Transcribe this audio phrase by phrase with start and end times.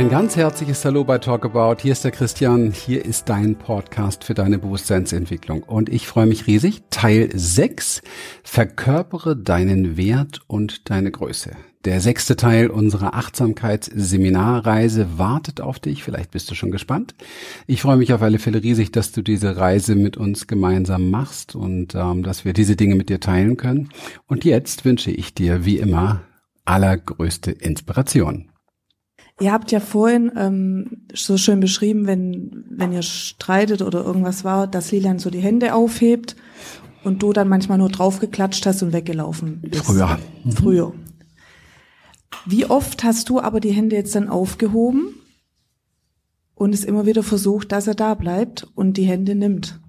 [0.00, 1.82] Ein ganz herzliches Hallo bei Talk About.
[1.82, 2.72] Hier ist der Christian.
[2.72, 5.62] Hier ist dein Podcast für deine Bewusstseinsentwicklung.
[5.62, 6.84] Und ich freue mich riesig.
[6.88, 8.00] Teil 6.
[8.42, 11.50] Verkörpere deinen Wert und deine Größe.
[11.84, 16.02] Der sechste Teil unserer Achtsamkeitsseminarreise wartet auf dich.
[16.02, 17.14] Vielleicht bist du schon gespannt.
[17.66, 21.54] Ich freue mich auf alle Fälle riesig, dass du diese Reise mit uns gemeinsam machst
[21.54, 23.90] und ähm, dass wir diese Dinge mit dir teilen können.
[24.26, 26.22] Und jetzt wünsche ich dir wie immer
[26.64, 28.50] allergrößte Inspiration.
[29.40, 34.66] Ihr habt ja vorhin ähm, so schön beschrieben, wenn, wenn ihr streitet oder irgendwas war,
[34.66, 36.36] dass Lilian so die Hände aufhebt
[37.04, 39.86] und du dann manchmal nur draufgeklatscht hast und weggelaufen bist.
[39.86, 40.18] Früher.
[40.44, 40.52] Mhm.
[40.52, 40.92] Früher.
[42.46, 45.14] Wie oft hast du aber die Hände jetzt dann aufgehoben
[46.54, 49.80] und es immer wieder versucht, dass er da bleibt und die Hände nimmt?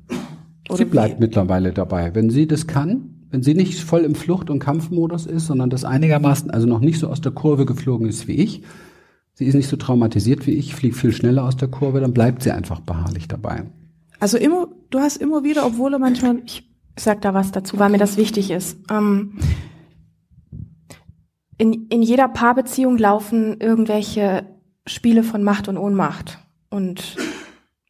[0.70, 1.24] Oder sie bleibt wie?
[1.24, 2.16] mittlerweile dabei.
[2.16, 5.84] Wenn sie das kann, wenn sie nicht voll im Flucht- und Kampfmodus ist, sondern das
[5.84, 8.62] einigermaßen, also noch nicht so aus der Kurve geflogen ist wie ich,
[9.34, 12.44] sie ist nicht so traumatisiert wie ich, fliegt viel schneller aus der Kurve, dann bleibt
[12.44, 13.64] sie einfach beharrlich dabei.
[14.20, 16.42] Also immer, du hast immer wieder, obwohl manchmal.
[16.46, 18.78] Ich sag da was dazu, weil mir das wichtig ist.
[18.92, 19.40] Ähm,
[21.58, 24.46] in, in jeder Paarbeziehung laufen irgendwelche
[24.86, 27.16] Spiele von Macht und Ohnmacht und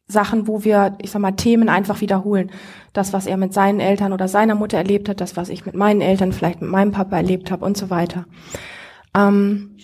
[0.06, 2.50] Sachen, wo wir, ich sag mal, Themen einfach wiederholen.
[2.92, 5.74] Das, was er mit seinen Eltern oder seiner Mutter erlebt hat, das, was ich mit
[5.74, 8.26] meinen Eltern, vielleicht mit meinem Papa erlebt habe und so weiter.
[9.16, 9.76] Ähm,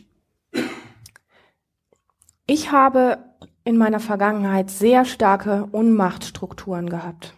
[2.49, 3.19] ich habe
[3.63, 7.35] in meiner Vergangenheit sehr starke Unmachtstrukturen gehabt.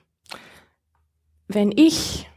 [1.48, 2.30] Wenn ich,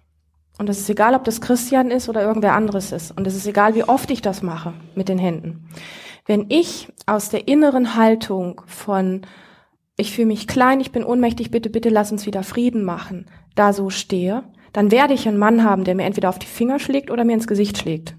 [0.57, 3.45] und es ist egal, ob das Christian ist oder irgendwer anderes ist, und es ist
[3.45, 5.69] egal, wie oft ich das mache mit den Händen,
[6.25, 9.21] wenn ich aus der inneren Haltung von
[9.95, 13.73] ich fühle mich klein, ich bin ohnmächtig, bitte, bitte lass uns wieder Frieden machen, da
[13.73, 17.11] so stehe, dann werde ich einen Mann haben, der mir entweder auf die Finger schlägt
[17.11, 18.15] oder mir ins Gesicht schlägt.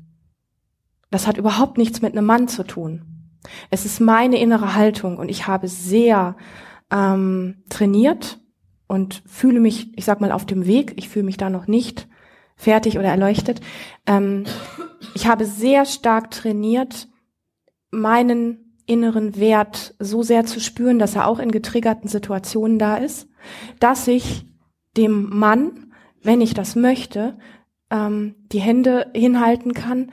[1.10, 3.13] Das hat überhaupt nichts mit einem Mann zu tun.
[3.70, 6.36] Es ist meine innere Haltung und ich habe sehr
[6.90, 8.38] ähm, trainiert
[8.86, 10.94] und fühle mich, ich sag mal, auf dem Weg.
[10.96, 12.08] Ich fühle mich da noch nicht
[12.56, 13.60] fertig oder erleuchtet.
[14.06, 14.44] Ähm,
[15.14, 17.08] ich habe sehr stark trainiert,
[17.90, 23.28] meinen inneren Wert so sehr zu spüren, dass er auch in getriggerten Situationen da ist,
[23.80, 24.46] dass ich
[24.96, 25.92] dem Mann,
[26.22, 27.38] wenn ich das möchte,
[27.90, 30.12] ähm, die Hände hinhalten kann,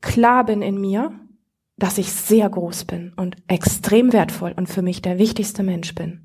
[0.00, 1.12] klar bin in mir
[1.80, 6.20] dass ich sehr groß bin und extrem wertvoll und für mich der wichtigste Mensch bin.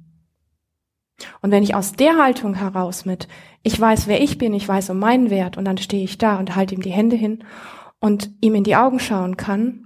[1.41, 3.29] Und wenn ich aus der Haltung heraus mit,
[3.63, 6.37] ich weiß, wer ich bin, ich weiß um meinen Wert und dann stehe ich da
[6.37, 7.43] und halte ihm die Hände hin
[7.99, 9.85] und ihm in die Augen schauen kann,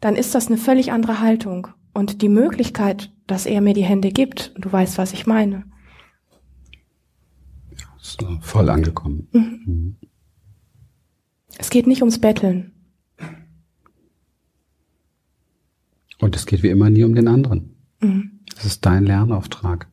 [0.00, 4.10] dann ist das eine völlig andere Haltung und die Möglichkeit, dass er mir die Hände
[4.10, 5.64] gibt, du weißt, was ich meine.
[7.78, 9.28] Ja, ist voll angekommen.
[9.32, 9.62] Mhm.
[9.66, 9.96] Mhm.
[11.58, 12.75] Es geht nicht ums Betteln.
[16.26, 17.76] Und es geht wie immer nie um den anderen.
[18.00, 18.40] Mhm.
[18.52, 19.86] Das ist dein Lernauftrag.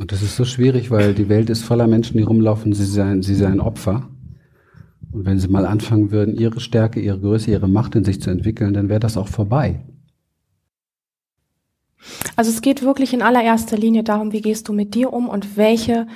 [0.00, 3.22] Und das ist so schwierig, weil die Welt ist voller Menschen, die rumlaufen, sie seien,
[3.22, 4.10] sie seien Opfer.
[5.12, 8.30] Und wenn sie mal anfangen würden, ihre Stärke, ihre Größe, ihre Macht in sich zu
[8.30, 9.84] entwickeln, dann wäre das auch vorbei.
[12.34, 15.56] Also es geht wirklich in allererster Linie darum, wie gehst du mit dir um und
[15.56, 16.08] welche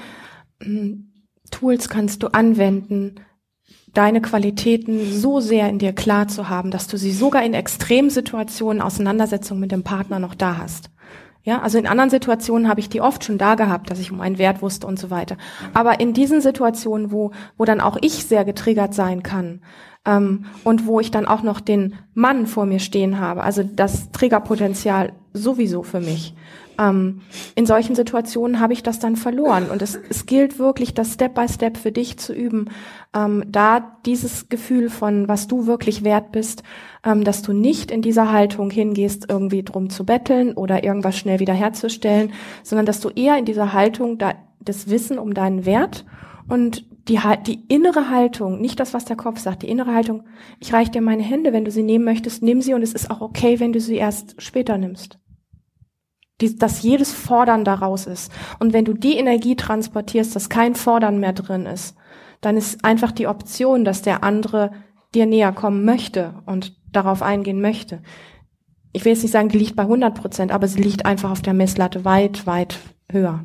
[0.60, 1.12] hm,
[1.52, 3.20] Tools kannst du anwenden,
[3.94, 8.82] deine Qualitäten so sehr in dir klar zu haben, dass du sie sogar in Extremsituationen,
[8.82, 10.90] Auseinandersetzungen mit dem Partner noch da hast.
[11.42, 14.18] Ja, also in anderen Situationen habe ich die oft schon da gehabt, dass ich um
[14.18, 15.36] meinen Wert wusste und so weiter.
[15.72, 19.62] Aber in diesen Situationen, wo, wo dann auch ich sehr getriggert sein kann,
[20.06, 24.10] ähm, und wo ich dann auch noch den Mann vor mir stehen habe, also das
[24.12, 26.34] Triggerpotenzial sowieso für mich,
[26.80, 27.20] ähm,
[27.54, 29.68] in solchen Situationen habe ich das dann verloren.
[29.70, 32.70] Und es, es gilt wirklich, das Step by Step für dich zu üben,
[33.14, 36.62] ähm, da dieses Gefühl von, was du wirklich wert bist,
[37.04, 41.38] ähm, dass du nicht in dieser Haltung hingehst, irgendwie drum zu betteln oder irgendwas schnell
[41.38, 42.32] wiederherzustellen,
[42.62, 46.06] sondern dass du eher in dieser Haltung da, das Wissen um deinen Wert
[46.48, 50.22] und die, die innere Haltung, nicht das, was der Kopf sagt, die innere Haltung,
[50.60, 53.10] ich reiche dir meine Hände, wenn du sie nehmen möchtest, nimm sie und es ist
[53.10, 55.19] auch okay, wenn du sie erst später nimmst
[56.40, 58.32] die, dass jedes Fordern daraus ist.
[58.58, 61.96] Und wenn du die Energie transportierst, dass kein Fordern mehr drin ist,
[62.40, 64.70] dann ist einfach die Option, dass der andere
[65.14, 68.02] dir näher kommen möchte und darauf eingehen möchte.
[68.92, 71.42] Ich will jetzt nicht sagen, die liegt bei 100 Prozent, aber sie liegt einfach auf
[71.42, 72.78] der Messlatte weit, weit
[73.10, 73.44] höher.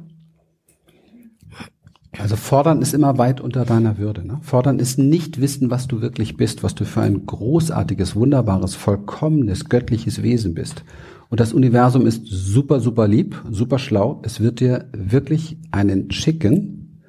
[2.20, 4.26] Also fordern ist immer weit unter deiner Würde.
[4.26, 4.40] Ne?
[4.42, 9.66] Fordern ist nicht wissen, was du wirklich bist, was du für ein großartiges, wunderbares, vollkommenes,
[9.66, 10.84] göttliches Wesen bist.
[11.30, 14.22] Und das Universum ist super, super lieb, super schlau.
[14.24, 17.02] Es wird dir wirklich einen schicken,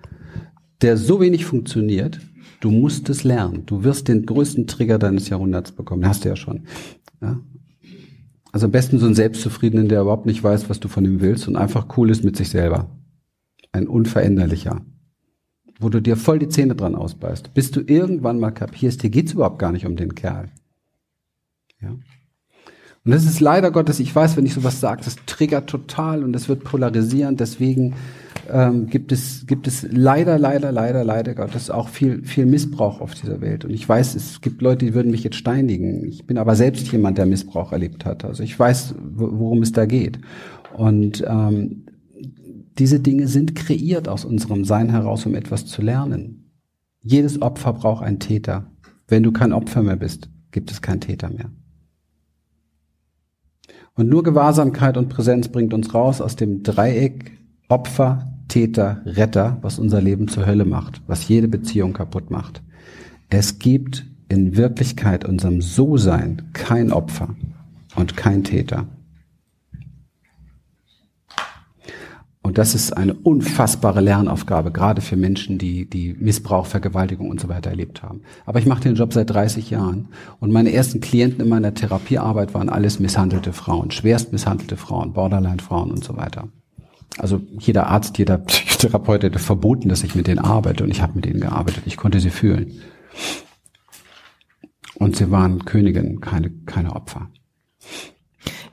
[0.83, 2.21] der so wenig funktioniert,
[2.61, 3.65] Du musst es lernen.
[3.67, 6.07] Du wirst den größten Trigger deines Jahrhunderts bekommen.
[6.07, 6.63] Hast du ja schon.
[7.21, 7.41] Ja?
[8.53, 11.47] Also am besten so einen Selbstzufriedenen, der überhaupt nicht weiß, was du von ihm willst
[11.47, 12.91] und einfach cool ist mit sich selber.
[13.73, 14.81] Ein unveränderlicher.
[15.79, 17.53] Wo du dir voll die Zähne dran ausbeißt.
[17.55, 20.49] Bis du irgendwann mal kapierst, hier geht's überhaupt gar nicht um den Kerl.
[21.83, 21.91] Ja.
[23.07, 26.33] Und das ist leider Gottes, ich weiß, wenn ich sowas sage, das triggert total und
[26.33, 27.37] das wird polarisieren.
[27.37, 27.95] Deswegen
[28.51, 33.15] ähm, gibt es gibt es leider, leider, leider, leider Gottes auch viel viel Missbrauch auf
[33.15, 33.65] dieser Welt.
[33.65, 36.05] Und ich weiß, es gibt Leute, die würden mich jetzt steinigen.
[36.05, 38.25] Ich bin aber selbst jemand, der Missbrauch erlebt hat.
[38.25, 40.19] Also ich weiß, worum es da geht.
[40.75, 41.85] Und ähm,
[42.79, 46.51] diese Dinge sind kreiert aus unserem Sein heraus, um etwas zu lernen.
[47.01, 48.71] Jedes Opfer braucht einen Täter.
[49.09, 51.51] Wenn du kein Opfer mehr bist, gibt es keinen Täter mehr.
[53.95, 57.33] Und nur Gewahrsamkeit und Präsenz bringt uns raus aus dem Dreieck
[57.69, 62.63] Opfer, Täter, Retter, was unser Leben zur Hölle macht, was jede Beziehung kaputt macht.
[63.29, 67.35] Es gibt in Wirklichkeit unserem So-Sein kein Opfer
[67.97, 68.87] und kein Täter.
[72.57, 77.69] Das ist eine unfassbare Lernaufgabe, gerade für Menschen, die, die Missbrauch, Vergewaltigung und so weiter
[77.69, 78.23] erlebt haben.
[78.47, 80.09] Aber ich mache den Job seit 30 Jahren
[80.41, 85.91] und meine ersten Klienten in meiner Therapiearbeit waren alles misshandelte Frauen, schwerst misshandelte Frauen, Borderline-Frauen
[85.91, 86.49] und so weiter.
[87.19, 91.13] Also jeder Arzt, jeder Psychotherapeut hätte verboten, dass ich mit denen arbeite und ich habe
[91.15, 91.83] mit ihnen gearbeitet.
[91.85, 92.81] Ich konnte sie fühlen.
[94.95, 97.29] Und sie waren Königinnen, keine, keine Opfer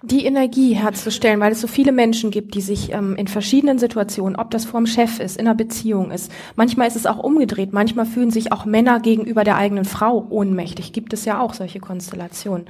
[0.06, 4.36] die Energie herzustellen, weil es so viele Menschen gibt, die sich ähm, in verschiedenen Situationen,
[4.36, 8.06] ob das vorm Chef ist, in einer Beziehung ist, manchmal ist es auch umgedreht, manchmal
[8.06, 12.66] fühlen sich auch Männer gegenüber der eigenen Frau ohnmächtig, gibt es ja auch solche Konstellationen.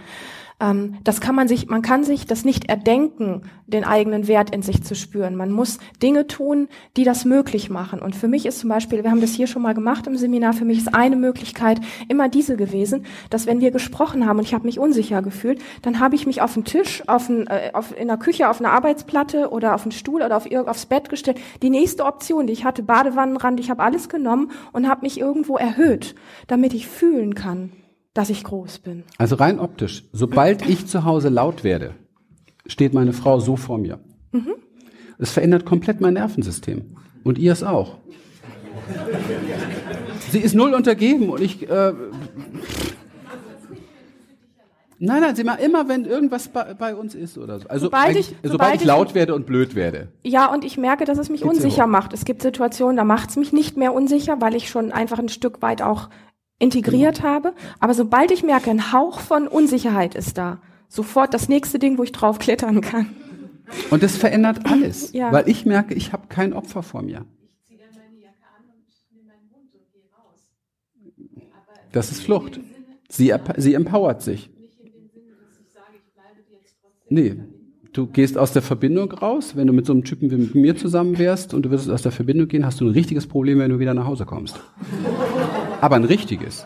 [0.59, 4.61] Ähm, das kann man sich, man kann sich das nicht erdenken, den eigenen Wert in
[4.61, 5.35] sich zu spüren.
[5.35, 6.67] Man muss Dinge tun,
[6.97, 7.99] die das möglich machen.
[7.99, 10.53] Und für mich ist zum Beispiel, wir haben das hier schon mal gemacht im Seminar,
[10.53, 14.53] für mich ist eine Möglichkeit immer diese gewesen, dass wenn wir gesprochen haben und ich
[14.53, 17.97] habe mich unsicher gefühlt, dann habe ich mich auf den Tisch, auf, ein, äh, auf
[17.97, 21.39] in der Küche, auf eine Arbeitsplatte oder auf einen Stuhl oder auf, aufs Bett gestellt.
[21.61, 25.57] Die nächste Option, die ich hatte, Badewannenrand, ich habe alles genommen und habe mich irgendwo
[25.57, 26.15] erhöht,
[26.47, 27.71] damit ich fühlen kann
[28.13, 29.03] dass ich groß bin.
[29.17, 31.95] Also rein optisch, sobald ich zu Hause laut werde,
[32.67, 33.99] steht meine Frau so vor mir.
[34.31, 34.53] Mhm.
[35.17, 36.95] Es verändert komplett mein Nervensystem.
[37.23, 37.97] Und ihr es auch.
[40.31, 41.69] Sie ist null untergeben und ich.
[41.69, 41.93] Äh,
[44.99, 47.67] nein, nein, sie mal immer, wenn irgendwas bei, bei, uns ist oder so.
[47.69, 50.09] Also sobald ich, sobald, sobald ich laut werde und blöd werde.
[50.23, 52.13] Ja, und ich merke, dass es mich unsicher macht.
[52.13, 55.29] Es gibt Situationen, da macht es mich nicht mehr unsicher, weil ich schon einfach ein
[55.29, 56.09] Stück weit auch
[56.59, 57.29] integriert genau.
[57.29, 57.53] habe.
[57.79, 62.03] Aber sobald ich merke, ein Hauch von Unsicherheit ist da, sofort das nächste Ding, wo
[62.03, 63.09] ich drauf klettern kann.
[63.89, 65.31] Und das verändert alles, ja.
[65.31, 67.25] weil ich merke, ich habe kein Opfer vor mir.
[71.91, 72.59] Das ist Flucht.
[73.07, 74.49] Sie, sie empowert sich.
[77.07, 77.35] Nee,
[77.91, 79.55] du gehst aus der Verbindung raus.
[79.55, 82.01] Wenn du mit so einem Typen wie mit mir zusammen wärst und du würdest aus
[82.01, 84.59] der Verbindung gehen, hast du ein richtiges Problem, wenn du wieder nach Hause kommst
[85.83, 86.65] aber ein richtiges.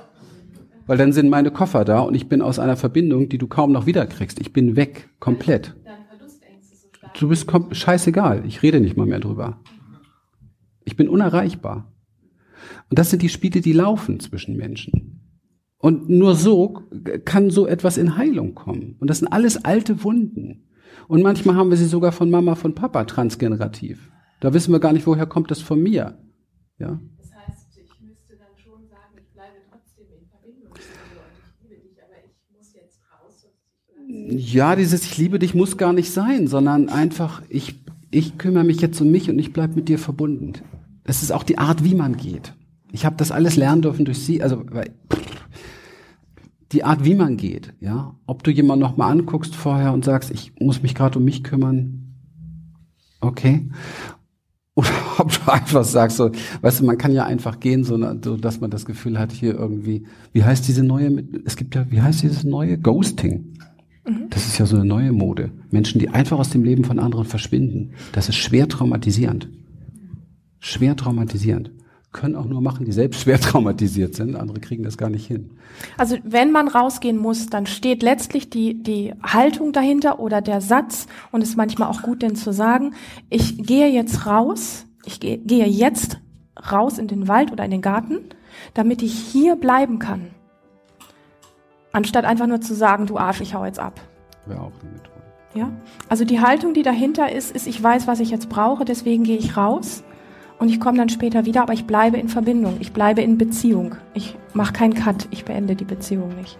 [0.85, 3.71] Weil dann sind meine Koffer da und ich bin aus einer Verbindung, die du kaum
[3.71, 4.39] noch wiederkriegst.
[4.39, 5.75] Ich bin weg, komplett.
[7.19, 9.59] Du bist scheißegal, ich rede nicht mal mehr drüber.
[10.85, 11.91] Ich bin unerreichbar.
[12.91, 15.31] Und das sind die Spiele, die laufen zwischen Menschen.
[15.79, 16.83] Und nur so
[17.25, 18.97] kann so etwas in Heilung kommen.
[18.99, 20.67] Und das sind alles alte Wunden.
[21.07, 24.11] Und manchmal haben wir sie sogar von Mama, von Papa transgenerativ.
[24.41, 26.19] Da wissen wir gar nicht, woher kommt das von mir.
[26.77, 26.99] Ja.
[34.07, 37.75] Ja, dieses Ich liebe dich muss gar nicht sein, sondern einfach, ich,
[38.11, 40.53] ich kümmere mich jetzt um mich und ich bleibe mit dir verbunden.
[41.03, 42.53] Das ist auch die Art, wie man geht.
[42.91, 44.63] Ich habe das alles lernen dürfen durch sie, also
[46.71, 48.15] die Art, wie man geht, ja.
[48.25, 52.15] Ob du jemanden nochmal anguckst vorher und sagst, ich muss mich gerade um mich kümmern,
[53.21, 53.69] okay.
[54.75, 58.37] Oder ob du einfach sagst, so, weißt du, man kann ja einfach gehen, so, so
[58.37, 62.01] dass man das Gefühl hat, hier irgendwie, wie heißt diese neue, es gibt ja, wie
[62.01, 62.77] heißt dieses neue?
[62.77, 63.53] Ghosting.
[64.07, 64.29] Mhm.
[64.29, 65.51] Das ist ja so eine neue Mode.
[65.69, 67.91] Menschen, die einfach aus dem Leben von anderen verschwinden.
[68.13, 69.49] Das ist schwer traumatisierend.
[70.59, 71.71] Schwer traumatisierend.
[72.13, 74.35] Können auch nur machen, die selbst schwer traumatisiert sind.
[74.35, 75.51] Andere kriegen das gar nicht hin.
[75.97, 81.07] Also wenn man rausgehen muss, dann steht letztlich die, die Haltung dahinter oder der Satz
[81.31, 82.93] und ist manchmal auch gut, denn zu sagen,
[83.29, 86.19] ich gehe jetzt raus, ich gehe, gehe jetzt
[86.71, 88.19] raus in den Wald oder in den Garten,
[88.73, 90.27] damit ich hier bleiben kann.
[91.97, 93.99] Anstatt einfach nur zu sagen, du Arsch, ich hau jetzt ab.
[94.45, 95.23] Wäre auch eine Methode.
[95.55, 95.71] Ja?
[96.07, 99.37] Also die Haltung, die dahinter ist, ist, ich weiß, was ich jetzt brauche, deswegen gehe
[99.37, 100.03] ich raus
[100.59, 103.95] und ich komme dann später wieder, aber ich bleibe in Verbindung, ich bleibe in Beziehung.
[104.13, 106.59] Ich mache keinen Cut, ich beende die Beziehung nicht.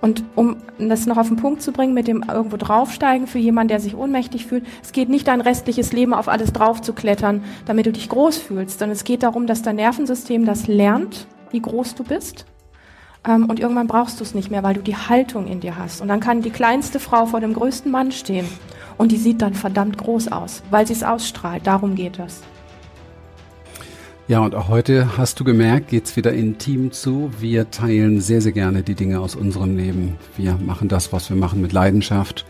[0.00, 3.68] Und um das noch auf den Punkt zu bringen, mit dem irgendwo draufsteigen für jemanden,
[3.68, 7.44] der sich ohnmächtig fühlt, es geht nicht dein restliches Leben auf alles drauf zu klettern,
[7.66, 11.62] damit du dich groß fühlst, sondern es geht darum, dass dein Nervensystem das lernt, wie
[11.62, 12.46] groß du bist.
[13.26, 16.00] Ähm, und irgendwann brauchst du es nicht mehr, weil du die Haltung in dir hast.
[16.00, 18.46] Und dann kann die kleinste Frau vor dem größten Mann stehen.
[18.96, 21.66] Und die sieht dann verdammt groß aus, weil sie es ausstrahlt.
[21.66, 22.42] Darum geht es.
[24.28, 27.32] Ja, und auch heute hast du gemerkt, geht's wieder intim zu.
[27.40, 30.18] Wir teilen sehr, sehr gerne die Dinge aus unserem Leben.
[30.36, 32.46] Wir machen das, was wir machen, mit Leidenschaft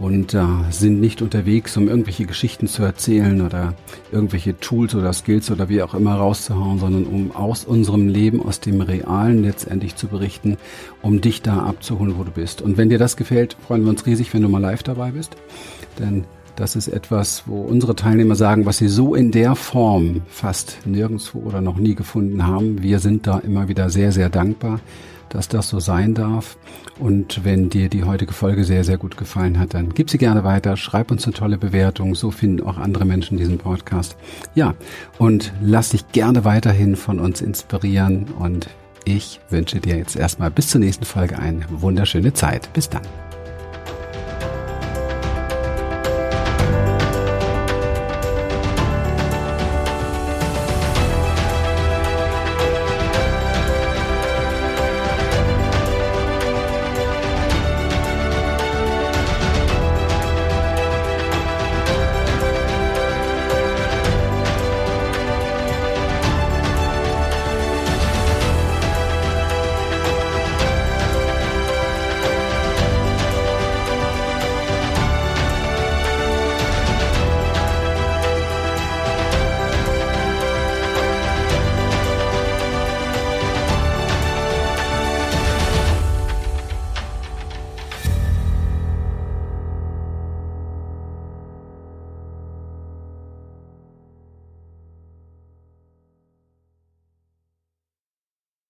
[0.00, 3.74] und äh, sind nicht unterwegs, um irgendwelche Geschichten zu erzählen oder
[4.10, 8.60] irgendwelche Tools oder Skills oder wie auch immer rauszuhauen, sondern um aus unserem Leben, aus
[8.60, 10.56] dem Realen letztendlich zu berichten,
[11.02, 12.62] um dich da abzuholen, wo du bist.
[12.62, 15.36] Und wenn dir das gefällt, freuen wir uns riesig, wenn du mal live dabei bist,
[15.98, 16.24] denn
[16.56, 21.38] das ist etwas, wo unsere Teilnehmer sagen, was sie so in der Form fast nirgendwo
[21.40, 22.82] oder noch nie gefunden haben.
[22.82, 24.80] Wir sind da immer wieder sehr, sehr dankbar,
[25.30, 26.58] dass das so sein darf.
[26.98, 30.44] Und wenn dir die heutige Folge sehr, sehr gut gefallen hat, dann gib sie gerne
[30.44, 34.16] weiter, schreib uns eine tolle Bewertung, so finden auch andere Menschen diesen Podcast.
[34.54, 34.74] Ja,
[35.18, 38.68] und lass dich gerne weiterhin von uns inspirieren und
[39.04, 42.70] ich wünsche dir jetzt erstmal bis zur nächsten Folge eine wunderschöne Zeit.
[42.74, 43.29] Bis dann.